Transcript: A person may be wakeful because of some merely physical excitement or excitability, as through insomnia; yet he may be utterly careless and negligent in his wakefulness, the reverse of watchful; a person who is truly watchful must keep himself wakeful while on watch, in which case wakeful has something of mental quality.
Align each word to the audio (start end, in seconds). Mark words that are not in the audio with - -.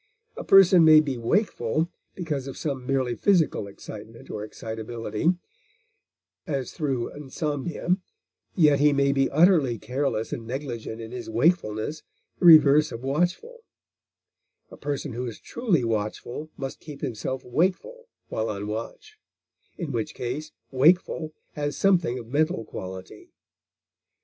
A 0.35 0.43
person 0.43 0.83
may 0.83 0.99
be 0.99 1.19
wakeful 1.19 1.87
because 2.15 2.47
of 2.47 2.57
some 2.57 2.87
merely 2.87 3.13
physical 3.13 3.67
excitement 3.67 4.31
or 4.31 4.43
excitability, 4.43 5.35
as 6.47 6.71
through 6.71 7.13
insomnia; 7.13 7.97
yet 8.55 8.79
he 8.79 8.93
may 8.93 9.11
be 9.11 9.29
utterly 9.29 9.77
careless 9.77 10.33
and 10.33 10.47
negligent 10.47 10.99
in 11.01 11.11
his 11.11 11.29
wakefulness, 11.29 12.01
the 12.39 12.45
reverse 12.47 12.91
of 12.91 13.03
watchful; 13.03 13.59
a 14.71 14.75
person 14.77 15.13
who 15.13 15.27
is 15.27 15.39
truly 15.39 15.83
watchful 15.83 16.49
must 16.57 16.79
keep 16.79 17.01
himself 17.01 17.45
wakeful 17.45 18.07
while 18.27 18.49
on 18.49 18.65
watch, 18.65 19.19
in 19.77 19.91
which 19.91 20.15
case 20.15 20.51
wakeful 20.71 21.31
has 21.51 21.77
something 21.77 22.17
of 22.17 22.25
mental 22.25 22.65
quality. 22.65 23.29